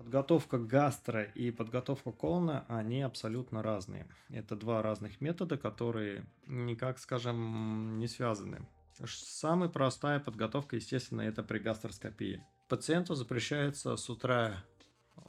Подготовка 0.00 0.56
гастро 0.56 1.24
и 1.24 1.50
подготовка 1.50 2.10
колона, 2.10 2.64
они 2.68 3.02
абсолютно 3.02 3.62
разные. 3.62 4.06
Это 4.30 4.56
два 4.56 4.80
разных 4.80 5.20
метода, 5.20 5.58
которые 5.58 6.24
никак, 6.46 6.98
скажем, 6.98 7.98
не 7.98 8.08
связаны. 8.08 8.66
Самая 9.04 9.68
простая 9.68 10.18
подготовка, 10.18 10.76
естественно, 10.76 11.20
это 11.20 11.42
при 11.42 11.58
гастроскопии. 11.58 12.42
Пациенту 12.66 13.14
запрещается 13.14 13.94
с 13.94 14.08
утра 14.08 14.64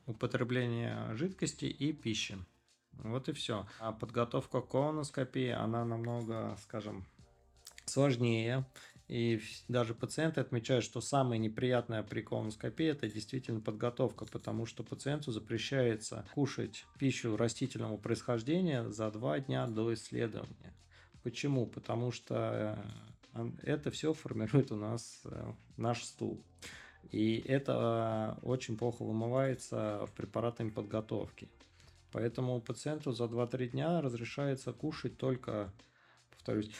употребление 0.05 1.15
жидкости 1.15 1.65
и 1.65 1.91
пищи. 1.91 2.37
Вот 2.93 3.27
и 3.27 3.33
все. 3.33 3.67
А 3.81 3.91
подготовка 3.91 4.61
к 4.61 4.69
колоноскопии, 4.69 5.49
она 5.49 5.83
намного, 5.83 6.55
скажем, 6.63 7.05
сложнее. 7.83 8.65
И 9.11 9.41
даже 9.67 9.93
пациенты 9.93 10.39
отмечают, 10.39 10.85
что 10.85 11.01
самое 11.01 11.37
неприятное 11.37 12.01
при 12.01 12.21
колоноскопии– 12.21 12.85
это 12.87 13.09
действительно 13.09 13.59
подготовка, 13.59 14.23
потому 14.23 14.65
что 14.65 14.83
пациенту 14.83 15.33
запрещается 15.33 16.25
кушать 16.33 16.85
пищу 16.97 17.35
растительного 17.35 17.97
происхождения 17.97 18.87
за 18.87 19.11
два 19.11 19.39
дня 19.39 19.67
до 19.67 19.93
исследования. 19.93 20.73
Почему? 21.23 21.65
Потому 21.65 22.13
что 22.13 22.79
э, 23.33 23.49
это 23.63 23.91
все 23.91 24.13
формирует 24.13 24.71
у 24.71 24.77
нас 24.77 25.19
э, 25.25 25.53
наш 25.75 26.05
стул. 26.05 26.41
И 27.11 27.43
это 27.45 28.37
э, 28.41 28.45
очень 28.45 28.77
плохо 28.77 29.03
вымывается 29.03 30.07
препаратами 30.15 30.69
подготовки. 30.69 31.49
Поэтому 32.13 32.61
пациенту 32.61 33.11
за 33.11 33.25
2-3 33.25 33.71
дня 33.71 33.99
разрешается 33.99 34.71
кушать 34.71 35.17
только, 35.17 35.73
повторюсь, 36.29 36.71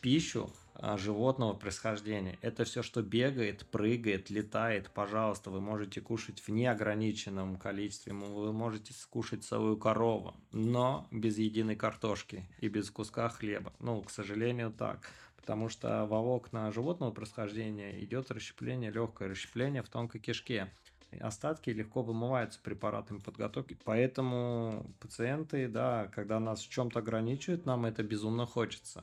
пищу 0.00 0.48
животного 0.96 1.54
происхождения. 1.54 2.38
Это 2.42 2.64
все, 2.64 2.82
что 2.82 3.02
бегает, 3.02 3.66
прыгает, 3.70 4.30
летает. 4.30 4.90
Пожалуйста, 4.90 5.50
вы 5.50 5.60
можете 5.60 6.00
кушать 6.00 6.40
в 6.40 6.48
неограниченном 6.48 7.56
количестве. 7.56 8.12
Вы 8.12 8.52
можете 8.52 8.92
скушать 8.92 9.44
целую 9.44 9.76
корову, 9.76 10.34
но 10.52 11.06
без 11.10 11.38
единой 11.38 11.76
картошки 11.76 12.48
и 12.58 12.68
без 12.68 12.90
куска 12.90 13.28
хлеба. 13.28 13.72
Ну, 13.78 14.02
к 14.02 14.10
сожалению, 14.10 14.72
так. 14.72 15.10
Потому 15.36 15.68
что 15.68 16.06
волокна 16.06 16.70
животного 16.70 17.10
происхождения 17.10 18.02
идет 18.04 18.30
расщепление, 18.30 18.90
легкое 18.90 19.28
расщепление 19.28 19.82
в 19.82 19.88
тонкой 19.88 20.20
кишке 20.20 20.70
остатки 21.18 21.70
легко 21.70 22.02
вымываются 22.02 22.60
препаратами 22.62 23.18
подготовки. 23.18 23.76
Поэтому 23.84 24.94
пациенты, 25.00 25.68
да, 25.68 26.08
когда 26.08 26.38
нас 26.40 26.60
в 26.62 26.68
чем-то 26.70 27.00
ограничивают, 27.00 27.66
нам 27.66 27.86
это 27.86 28.02
безумно 28.02 28.46
хочется. 28.46 29.02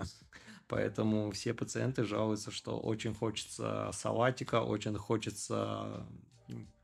Поэтому 0.67 1.31
все 1.31 1.53
пациенты 1.53 2.03
жалуются, 2.03 2.51
что 2.51 2.79
очень 2.79 3.13
хочется 3.13 3.89
салатика, 3.93 4.61
очень 4.61 4.95
хочется 4.95 6.05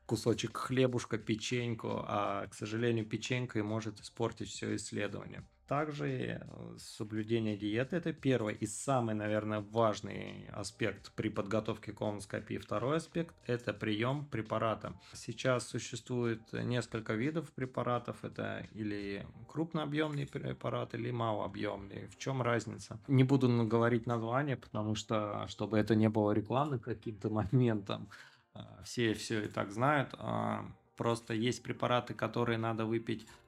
кусочек 0.06 0.56
хлебушка, 0.56 1.18
печеньку, 1.18 2.04
а, 2.06 2.46
к 2.46 2.54
сожалению, 2.54 3.06
печенька 3.06 3.58
и 3.58 3.62
может 3.62 4.00
испортить 4.00 4.48
все 4.48 4.76
исследование. 4.76 5.44
Также 5.66 6.08
э, 6.08 6.40
соблюдение 6.76 7.56
диеты– 7.56 7.96
это 7.98 8.12
первый 8.12 8.54
и 8.54 8.66
самый, 8.66 9.14
наверное, 9.14 9.60
важный 9.60 10.46
аспект 10.52 11.10
при 11.12 11.30
подготовке 11.30 11.92
к 11.92 11.96
колоноскопии. 11.96 12.58
Второй 12.58 12.98
аспект– 12.98 13.34
это 13.46 13.72
прием 13.72 14.26
препарата. 14.26 14.92
Сейчас 15.14 15.66
существует 15.66 16.40
несколько 16.52 17.14
видов 17.14 17.50
препаратов. 17.52 18.24
Это 18.24 18.66
или 18.74 19.26
крупнообъемный 19.48 20.26
препарат, 20.26 20.94
или 20.94 21.10
малообъемный. 21.10 22.08
В 22.08 22.18
чем 22.18 22.42
разница? 22.42 22.98
Не 23.08 23.24
буду 23.24 23.48
говорить 23.66 24.06
название, 24.06 24.58
потому 24.58 24.94
что, 24.94 25.46
чтобы 25.48 25.78
это 25.78 25.94
не 25.94 26.10
было 26.10 26.32
рекламы 26.32 26.78
каким-то 26.78 27.30
моментом, 27.52 28.10
а, 28.52 28.82
все 28.84 29.14
все 29.14 29.44
и 29.44 29.48
так 29.48 29.72
знают. 29.72 30.10
А, 30.18 30.66
просто 30.96 31.32
есть 31.32 31.62
препараты, 31.62 32.12
которые 32.12 32.58
надо 32.58 32.84
выпить 32.84 33.26
Э, 33.26 33.43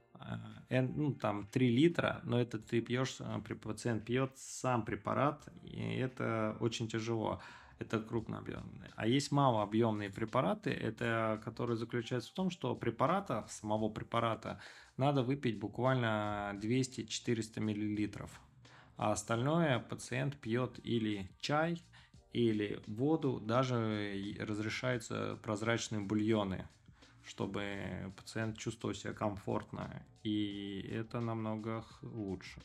ну, 0.70 1.14
там 1.14 1.46
3 1.46 1.68
литра, 1.68 2.20
но 2.25 2.40
это 2.40 2.58
ты 2.58 2.80
пьешь, 2.80 3.16
э, 3.20 3.54
пациент 3.54 4.04
пьет 4.04 4.32
сам 4.37 4.85
препарат, 4.85 5.49
и 5.62 5.80
это 5.96 6.56
очень 6.61 6.88
тяжело. 6.88 7.40
Это 7.78 8.00
крупнообъемные. 8.00 8.90
А 8.96 9.06
есть 9.06 9.30
малообъемные 9.30 10.08
препараты, 10.08 10.70
это 10.70 11.40
которые 11.44 11.76
заключаются 11.76 12.30
в 12.30 12.35
том, 12.35 12.49
что 12.49 12.75
препарата, 12.75 13.44
самого 13.50 13.90
препарата, 13.90 14.61
надо 14.96 15.23
выпить 15.23 15.58
буквально 15.58 16.52
200-400 16.54 17.61
миллилитров. 17.61 18.40
А 18.96 19.12
остальное 19.12 19.78
пациент 19.78 20.38
пьет 20.38 20.80
или 20.85 21.30
чай, 21.38 21.82
или 22.32 22.80
воду, 22.87 23.40
даже 23.40 24.37
разрешаются 24.40 25.38
прозрачные 25.42 26.00
бульоны 26.00 26.66
чтобы 27.26 28.12
пациент 28.16 28.56
чувствовал 28.56 28.95
себя 28.95 29.12
комфортно. 29.12 30.06
И 30.23 30.88
это 30.92 31.21
намного 31.21 31.85
лучше. 32.02 32.62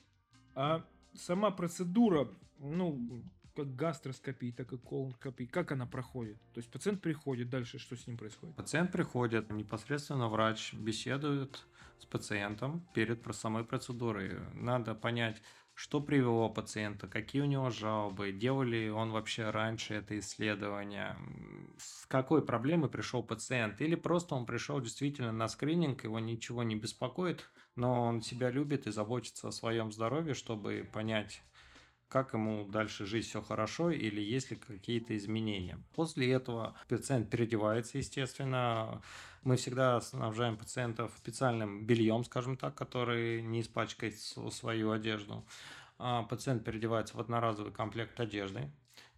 А 0.56 0.86
сама 1.13 1.51
процедура, 1.51 2.27
ну, 2.60 3.24
как 3.56 3.75
гастроскопия, 3.75 4.53
так 4.53 4.72
и 4.72 4.77
колоноскопия, 4.77 5.48
как 5.48 5.72
она 5.72 5.86
проходит? 5.86 6.38
То 6.53 6.60
есть 6.60 6.72
пациент 6.72 7.01
приходит, 7.01 7.50
дальше 7.50 7.80
что 7.80 7.96
с 7.96 8.08
ним 8.08 8.18
происходит? 8.18 8.56
Пациент 8.56 8.91
приходит, 8.91 9.51
непосредственно 9.51 10.30
врач 10.30 10.74
беседует 10.74 11.65
с 12.00 12.06
пациентом 12.06 12.88
перед 12.94 13.24
самой 13.36 13.63
процедурой. 13.63 14.39
Надо 14.53 14.96
понять, 14.96 15.41
что 15.82 16.00
привело 16.00 16.48
пациента, 16.48 17.08
какие 17.08 17.42
у 17.42 17.46
него 17.46 17.72
жалобы, 17.72 18.32
делал 18.32 18.62
ли 18.62 18.92
он 18.92 19.10
вообще 19.10 19.50
раньше 19.50 19.96
это 19.96 20.20
исследование, 20.20 21.18
с 21.80 22.06
какой 22.06 22.46
проблемой 22.46 22.88
пришел 22.88 23.24
пациент, 23.24 23.82
или 23.82 23.96
просто 23.96 24.36
он 24.36 24.46
пришел 24.46 24.80
действительно 24.80 25.32
на 25.32 25.48
скрининг, 25.48 26.04
его 26.04 26.20
ничего 26.20 26.62
не 26.62 26.76
беспокоит, 26.76 27.50
но 27.76 28.04
он 28.04 28.22
себя 28.22 28.52
любит 28.52 28.86
и 28.86 28.92
заботится 28.92 29.48
о 29.48 29.52
своем 29.52 29.92
здоровье, 29.92 30.36
чтобы 30.36 30.88
понять, 30.94 31.42
как 32.12 32.34
ему 32.34 32.65
дальше 32.65 33.06
жить 33.06 33.25
все 33.25 33.41
хорошо 33.41 33.89
или 33.89 34.22
есть 34.22 34.51
ли 34.51 34.58
какие-то 34.58 35.15
изменения. 35.15 35.80
После 35.96 36.30
этого 36.30 36.75
пациент 36.89 37.30
переодевается, 37.30 37.98
естественно, 37.98 39.01
мы 39.44 39.56
всегда 39.56 40.01
снабжаем 40.01 40.58
пациентов 40.58 41.13
специальным 41.18 41.86
бельем, 41.86 42.25
скажем 42.25 42.58
так, 42.58 42.75
который 42.75 43.41
не 43.41 43.62
испачкает 43.62 44.20
свою 44.20 44.91
одежду. 44.91 45.46
А 45.98 46.24
пациент 46.24 46.65
переодевается 46.65 47.15
в 47.15 47.22
одноразовый 47.22 47.72
комплект 47.72 48.20
одежды. 48.20 48.70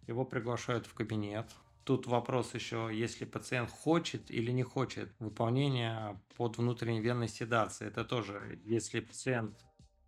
Его 0.06 0.24
приглашают 0.24 0.86
в 0.86 0.94
кабинет. 0.94 1.46
Тут 1.82 2.06
вопрос 2.06 2.54
еще, 2.54 2.90
если 2.92 3.24
пациент 3.24 3.70
хочет 3.70 4.30
или 4.30 4.52
не 4.52 4.62
хочет 4.62 5.12
выполнения 5.18 6.20
под 6.36 6.58
внутренней 6.58 7.00
венной 7.00 7.28
седации. 7.28 7.88
Это 7.88 8.04
тоже, 8.04 8.60
если 8.64 9.00
пациент 9.00 9.58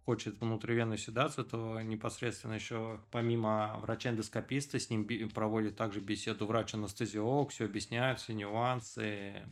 хочет 0.06 0.40
внутривенную 0.40 0.98
седацию, 0.98 1.44
то 1.44 1.80
непосредственно 1.80 2.54
еще 2.54 3.00
помимо 3.10 3.76
врача-эндоскописта 3.82 4.78
с 4.78 4.88
ним 4.88 5.04
проводит 5.30 5.76
также 5.76 6.00
беседу 6.00 6.46
врач-анестезиолог, 6.46 7.50
все 7.50 7.64
объясняют, 7.64 8.20
все 8.20 8.32
нюансы, 8.32 9.42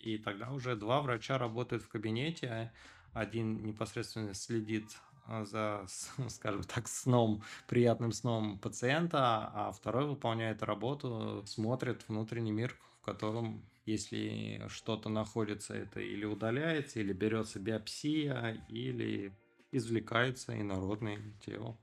и 0.00 0.18
тогда 0.18 0.50
уже 0.50 0.74
два 0.74 1.00
врача 1.00 1.38
работают 1.38 1.84
в 1.84 1.88
кабинете, 1.88 2.72
один 3.12 3.64
непосредственно 3.64 4.34
следит 4.34 4.84
а, 5.26 5.44
за, 5.44 5.86
скажем 6.28 6.64
так, 6.64 6.88
сном, 6.88 7.44
приятным 7.68 8.10
сном 8.10 8.58
пациента, 8.58 9.48
а 9.54 9.70
второй 9.70 10.06
выполняет 10.06 10.64
работу, 10.64 11.44
смотрит 11.46 12.04
внутренний 12.08 12.50
мир, 12.50 12.76
в 13.00 13.04
котором, 13.04 13.64
если 13.86 14.66
что-то 14.68 15.08
находится, 15.08 15.72
это 15.74 16.00
или 16.00 16.24
удаляется, 16.24 16.98
или 16.98 17.12
берется 17.12 17.60
биопсия, 17.60 18.60
или 18.68 19.32
извлекается 19.76 20.58
инородное 20.60 21.20
тело. 21.44 21.78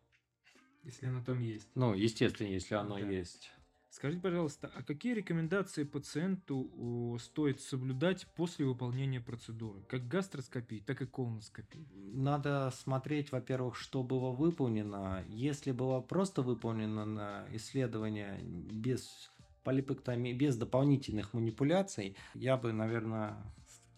Если 0.84 1.06
оно 1.06 1.24
там 1.24 1.40
есть. 1.40 1.68
Ну, 1.76 1.94
естественно, 1.94 2.48
если 2.48 2.76
оно 2.76 2.98
да. 2.98 3.06
есть. 3.06 3.52
Скажите, 3.90 4.22
пожалуйста, 4.22 4.72
а 4.74 4.84
какие 4.84 5.14
рекомендации 5.14 5.84
пациенту 5.84 7.18
стоит 7.22 7.60
соблюдать 7.60 8.26
после 8.36 8.66
выполнения 8.66 9.20
процедуры? 9.20 9.82
Как 9.90 10.08
гастроскопии, 10.08 10.78
так 10.80 11.02
и 11.02 11.06
колоноскопии? 11.06 11.86
Надо 11.94 12.72
смотреть, 12.74 13.34
во-первых, 13.34 13.76
что 13.76 14.02
было 14.02 14.32
выполнено. 14.32 15.26
Если 15.28 15.74
было 15.74 16.00
просто 16.00 16.42
выполнено 16.42 17.46
исследование 17.52 18.40
без 18.42 19.30
полипэктомии, 19.66 20.32
без 20.32 20.56
дополнительных 20.56 21.34
манипуляций, 21.34 22.16
я 22.34 22.56
бы, 22.56 22.72
наверное, 22.72 23.44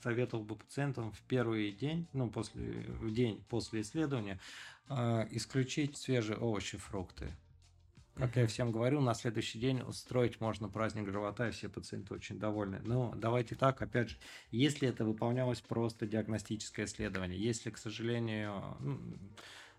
советовал 0.04 0.44
бы 0.44 0.56
пациентам 0.56 1.12
в 1.12 1.22
первый 1.22 1.72
день, 1.72 2.08
ну, 2.14 2.30
после, 2.30 2.62
в 3.00 3.12
день 3.14 3.44
после 3.50 3.82
исследования, 3.82 4.40
э, 4.90 5.28
исключить 5.32 5.98
свежие 5.98 6.38
овощи, 6.38 6.78
фрукты. 6.78 7.32
Как 8.16 8.36
я 8.36 8.46
всем 8.46 8.72
говорю, 8.72 9.02
на 9.02 9.16
следующий 9.16 9.60
день 9.60 9.82
устроить 9.82 10.40
можно 10.40 10.70
праздник 10.70 11.10
живота, 11.10 11.48
и 11.48 11.52
все 11.52 11.68
пациенты 11.68 12.14
очень 12.14 12.38
довольны. 12.38 12.80
Но 12.84 13.14
давайте 13.16 13.56
так, 13.56 13.82
опять 13.82 14.10
же, 14.10 14.18
если 14.52 14.88
это 14.88 15.04
выполнялось 15.04 15.62
просто 15.62 16.06
диагностическое 16.06 16.86
исследование, 16.86 17.40
если, 17.40 17.72
к 17.72 17.78
сожалению, 17.78 18.78
ну, 18.82 19.00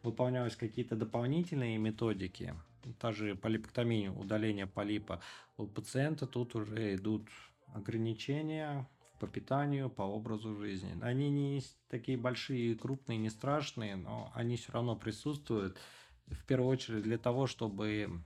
выполнялись 0.02 0.56
какие-то 0.56 0.96
дополнительные 0.96 1.78
методики, 1.78 2.54
та 2.98 3.12
же 3.12 3.36
полипэктомия, 3.36 4.10
удаление 4.10 4.66
полипа, 4.66 5.20
у 5.56 5.66
пациента 5.66 6.26
тут 6.26 6.56
уже 6.56 6.96
идут 6.96 7.28
ограничения 7.72 8.88
по 9.18 9.26
питанию, 9.26 9.90
по 9.90 10.02
образу 10.02 10.54
жизни. 10.56 10.96
Они 11.02 11.30
не 11.30 11.62
такие 11.88 12.18
большие, 12.18 12.74
крупные, 12.74 13.18
не 13.18 13.30
страшные, 13.30 13.96
но 13.96 14.30
они 14.34 14.56
все 14.56 14.72
равно 14.72 14.96
присутствуют 14.96 15.78
в 16.26 16.44
первую 16.46 16.70
очередь 16.70 17.02
для 17.02 17.18
того, 17.18 17.46
чтобы 17.46 18.22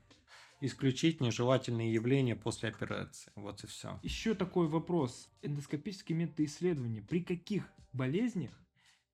исключить 0.61 1.21
нежелательные 1.21 1.93
явления 1.93 2.37
после 2.37 2.69
операции. 2.69 3.31
Вот 3.35 3.63
и 3.65 3.67
все. 3.67 3.99
Еще 4.03 4.35
такой 4.35 4.69
вопрос. 4.69 5.31
Эндоскопические 5.43 6.19
методы 6.19 6.45
исследования. 6.45 7.03
При 7.03 7.23
каких 7.23 7.65
болезнях 7.93 8.51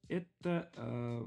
это 0.09 0.71
э, 0.75 1.27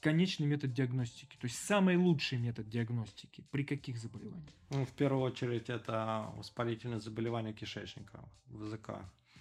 конечный 0.00 0.46
метод 0.46 0.72
диагностики? 0.72 1.36
То 1.36 1.46
есть 1.46 1.58
самый 1.58 1.96
лучший 1.96 2.38
метод 2.38 2.68
диагностики 2.68 3.44
при 3.50 3.64
каких 3.64 3.98
заболеваниях? 3.98 4.54
Ну, 4.70 4.84
в 4.84 4.92
первую 4.92 5.22
очередь 5.22 5.68
это 5.68 6.32
воспалительное 6.36 7.00
заболевание 7.00 7.52
кишечника, 7.52 8.28
ВЗК. 8.46 8.90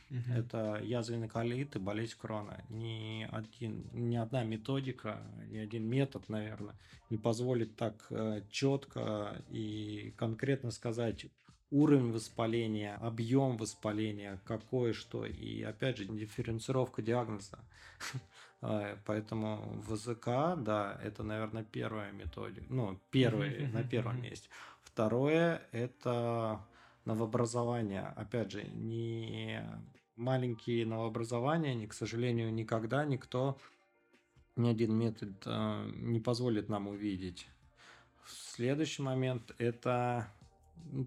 Угу. 0.09 0.33
Это 0.35 0.79
язвенный 0.83 1.27
колит 1.27 1.75
и 1.75 1.79
болезнь 1.79 2.15
крона. 2.17 2.63
Ни, 2.69 3.27
один, 3.31 3.89
ни 3.93 4.15
одна 4.15 4.43
методика, 4.43 5.21
ни 5.47 5.57
один 5.57 5.87
метод, 5.87 6.27
наверное, 6.29 6.75
не 7.09 7.17
позволит 7.17 7.75
так 7.75 8.07
э, 8.09 8.41
четко 8.49 9.43
и 9.49 10.13
конкретно 10.17 10.71
сказать 10.71 11.27
уровень 11.71 12.11
воспаления, 12.11 12.95
объем 12.95 13.57
воспаления, 13.57 14.39
какое 14.45 14.93
что. 14.93 15.25
И 15.25 15.61
опять 15.61 15.97
же, 15.97 16.05
дифференцировка 16.05 17.01
диагноза. 17.01 17.59
Э, 18.61 18.97
поэтому 19.05 19.81
ВЗК, 19.87 20.55
да, 20.57 20.99
это, 21.03 21.23
наверное, 21.23 21.63
первая 21.63 22.11
методика. 22.11 22.65
Ну, 22.69 22.99
первое, 23.11 23.67
на 23.69 23.83
первом 23.83 24.21
месте. 24.21 24.49
Второе– 24.83 25.61
это 25.71 26.61
новообразование. 27.09 28.13
Опять 28.15 28.51
же, 28.51 28.63
не 28.63 29.61
маленькие 30.15 30.85
новообразования, 30.85 31.71
они, 31.71 31.87
к 31.87 31.93
сожалению, 31.93 32.53
никогда 32.53 33.05
никто, 33.05 33.57
ни 34.55 34.69
один 34.69 34.93
метод 34.93 35.31
э, 35.45 35.91
не 35.95 36.19
позволит 36.19 36.69
нам 36.69 36.87
увидеть. 36.87 37.47
Следующий 38.27 39.01
момент– 39.01 39.55
это 39.57 40.27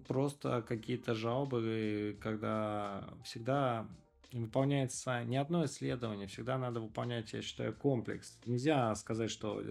просто 0.07 0.61
какие-то 0.61 1.13
жалобы, 1.13 2.17
когда 2.21 3.09
всегда 3.23 3.87
выполняется 4.33 5.23
не 5.23 5.37
одно 5.37 5.63
исследование, 5.65 6.27
всегда 6.27 6.57
надо 6.57 6.81
выполнять, 6.81 7.31
я 7.33 7.41
считаю, 7.41 7.73
комплекс. 7.73 8.37
Нельзя 8.45 8.93
сказать, 8.95 9.29
что 9.29 9.61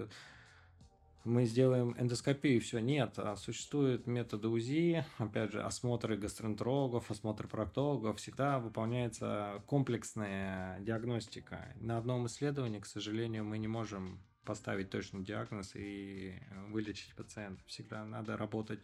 мы 1.24 1.44
сделаем 1.44 1.94
эндоскопию, 1.98 2.60
все. 2.60 2.80
Нет, 2.80 3.14
а 3.18 3.36
существуют 3.36 4.06
методы 4.06 4.48
УЗИ, 4.48 5.04
опять 5.18 5.52
же, 5.52 5.62
осмотры 5.62 6.16
гастроэнтерологов, 6.16 7.10
осмотр 7.10 7.48
проктологов, 7.48 8.18
всегда 8.18 8.58
выполняется 8.58 9.62
комплексная 9.66 10.80
диагностика. 10.80 11.74
На 11.80 11.98
одном 11.98 12.26
исследовании, 12.26 12.80
к 12.80 12.86
сожалению, 12.86 13.44
мы 13.44 13.58
не 13.58 13.68
можем 13.68 14.20
поставить 14.44 14.90
точный 14.90 15.22
диагноз 15.22 15.74
и 15.74 16.34
вылечить 16.68 17.14
пациента. 17.14 17.62
Всегда 17.66 18.04
надо 18.04 18.36
работать, 18.36 18.80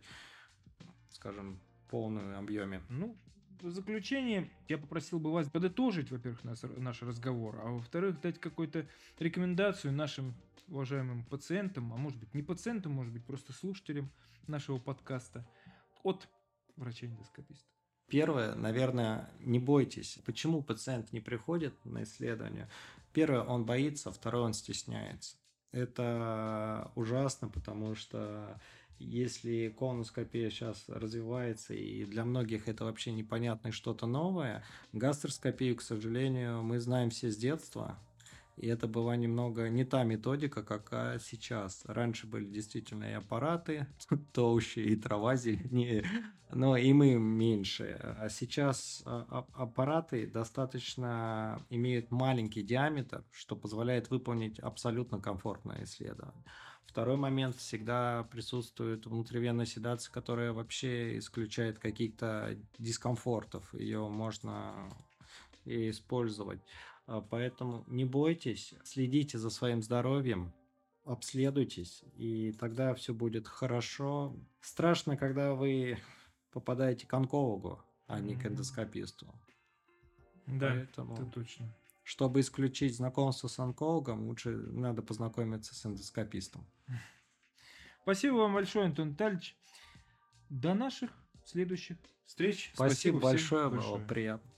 скажем, 1.10 1.60
в 1.84 1.90
полном 1.90 2.36
объеме. 2.36 2.82
Ну, 2.88 3.16
в 3.62 3.70
заключение 3.70 4.50
я 4.68 4.78
попросил 4.78 5.18
бы 5.18 5.32
вас 5.32 5.48
подытожить, 5.48 6.10
во-первых, 6.10 6.44
наш, 6.44 6.62
наш 6.62 7.02
разговор, 7.02 7.60
а 7.62 7.70
во-вторых, 7.70 8.20
дать 8.20 8.38
какую-то 8.38 8.86
рекомендацию 9.18 9.92
нашим 9.92 10.34
уважаемым 10.68 11.24
пациентам, 11.24 11.92
а 11.92 11.96
может 11.96 12.18
быть 12.18 12.34
не 12.34 12.42
пациентам, 12.42 12.92
может 12.92 13.12
быть 13.12 13.24
просто 13.24 13.52
слушателям 13.52 14.10
нашего 14.46 14.78
подкаста 14.78 15.46
от 16.02 16.28
врача-эндоскописта. 16.76 17.66
Первое, 18.08 18.54
наверное, 18.54 19.30
не 19.40 19.58
бойтесь. 19.58 20.18
Почему 20.24 20.62
пациент 20.62 21.12
не 21.12 21.20
приходит 21.20 21.74
на 21.84 22.04
исследование? 22.04 22.68
Первое, 23.12 23.42
он 23.42 23.66
боится, 23.66 24.10
второе, 24.10 24.44
он 24.44 24.54
стесняется. 24.54 25.36
Это 25.72 26.90
ужасно, 26.94 27.48
потому 27.48 27.94
что 27.94 28.58
если 28.98 29.74
колоноскопия 29.76 30.50
сейчас 30.50 30.84
развивается, 30.88 31.74
и 31.74 32.04
для 32.04 32.24
многих 32.24 32.68
это 32.68 32.84
вообще 32.84 33.12
непонятно 33.12 33.72
что-то 33.72 34.06
новое, 34.06 34.64
гастроскопию, 34.92 35.76
к 35.76 35.82
сожалению, 35.82 36.62
мы 36.62 36.80
знаем 36.80 37.11
все 37.11 37.30
с 37.30 37.37
детства, 37.37 37.98
и 38.58 38.66
это 38.66 38.88
была 38.88 39.14
немного 39.14 39.68
не 39.68 39.84
та 39.84 40.02
методика, 40.02 40.62
какая 40.62 41.20
сейчас. 41.20 41.82
Раньше 41.87 42.26
были 42.26 42.44
действительно 42.44 43.04
и 43.04 43.12
аппараты 43.12 43.87
толще, 44.32 44.82
и 44.82 44.96
трава 44.96 45.37
зеленее, 45.37 46.04
но 46.50 46.76
и 46.76 46.92
мы 46.92 47.14
меньше. 47.14 47.96
А 48.18 48.28
сейчас 48.28 49.02
а, 49.06 49.26
а, 49.30 49.62
аппараты 49.62 50.26
достаточно 50.26 51.62
имеют 51.70 52.11
маленький 52.11 52.62
диаметр, 52.62 53.24
что 53.30 53.54
позволяет 53.54 54.11
выполнить 54.11 54.58
абсолютно 54.58 55.20
комфортное 55.20 55.84
исследование. 55.84 56.44
Второй 56.88 57.16
момент 57.16 57.55
всегда 57.57 58.27
присутствует 58.33 59.05
внутривенная 59.05 59.66
седация, 59.66 60.11
которая 60.11 60.55
вообще 60.55 61.18
исключает 61.18 61.79
каких-то 61.79 62.57
дискомфортов. 62.79 63.72
Ее 63.74 64.09
можно 64.09 64.90
использовать. 65.66 66.61
А, 67.07 67.20
поэтому 67.20 67.85
не 67.88 68.07
бойтесь, 68.07 68.74
следите 68.85 69.37
за 69.37 69.51
своим 69.51 69.83
здоровьем, 69.83 70.55
обследуйтесь, 71.05 72.03
и 72.16 72.53
тогда 72.53 72.94
все 72.94 73.12
будет 73.12 73.46
хорошо. 73.46 74.35
Страшно, 74.62 75.18
когда 75.18 75.55
вы 75.55 75.98
попадаете 76.53 77.07
к 77.07 77.12
онкологу, 77.12 77.85
а 78.07 78.18
не 78.18 78.35
к 78.35 78.46
эндоскописту. 78.46 79.27
Да, 80.46 80.70
Поэтому, 80.70 81.14
это 81.14 81.27
точно. 81.27 81.77
Чтобы 82.08 82.40
исключить 82.40 82.96
знакомство 82.96 83.48
с 83.48 83.58
онкологом, 83.58 84.28
лучше 84.28 84.48
надо 84.48 85.02
познакомиться 85.02 85.74
с 85.74 85.84
эндоскопистом. 85.84 86.66
Спасибо 88.00 88.36
вам 88.36 88.54
большое, 88.54 88.86
Антон 88.86 89.10
Витальевич. 89.10 89.58
До 90.48 90.72
наших 90.72 91.10
следующих 91.44 91.98
встреч. 92.24 92.70
Спасибо, 92.72 93.18
Спасибо 93.18 93.20
большое, 93.20 93.68
было 93.68 93.98
приятно. 93.98 94.50